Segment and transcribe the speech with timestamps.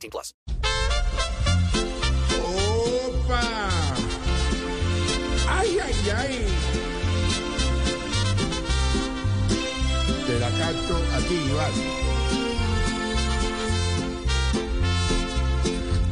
[0.00, 0.34] 18 plus.
[2.42, 3.42] ¡Opa!
[5.48, 6.46] ¡Ay, ay, ay!
[10.26, 11.72] Te la canto a ti, Iván.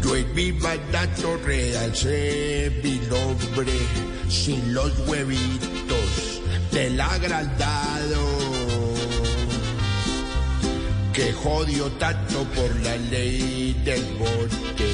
[0.02, 3.72] Yo en mi mandato realcé mi nombre
[4.28, 6.42] sin los huevitos
[6.72, 8.57] del agrandado
[11.18, 14.86] que jodió tanto por la ley del monte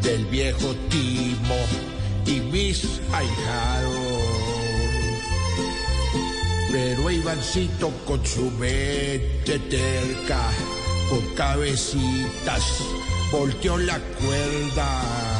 [0.00, 1.60] del viejo Timo
[2.24, 3.98] y mis ahijados.
[6.72, 10.48] Pero Ivancito con su mente terca,
[11.10, 12.64] con cabecitas,
[13.30, 15.39] volteó la cuerda.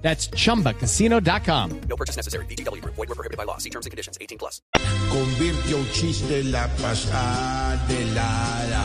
[0.00, 1.80] That's chumbacasino.com.
[1.88, 2.46] No purchase necessary.
[2.46, 2.82] BGW.
[2.84, 3.58] Void were prohibited by law.
[3.58, 4.16] See terms and conditions.
[4.20, 4.62] 18 plus.
[5.10, 8.84] Convirtió un chiste en la pasada helada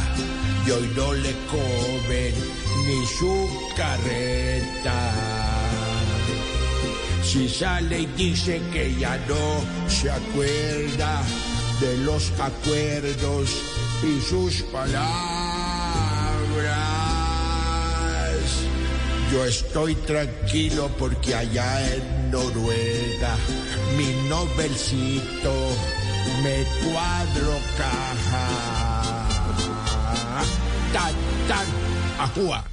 [0.65, 2.33] y hoy no le comen
[2.87, 5.11] ni su carreta.
[7.23, 11.21] Si sale y dice que ya no se acuerda
[11.79, 13.49] de los acuerdos
[14.03, 15.33] y sus palabras.
[19.33, 23.35] Yo estoy tranquilo porque allá en Noruega
[23.97, 25.51] mi Nobelcito
[26.43, 29.25] me cuadro caja.
[30.93, 31.13] Tan,
[31.47, 31.65] tan,
[32.19, 32.72] ajúa.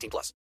[0.00, 0.32] 18 plus.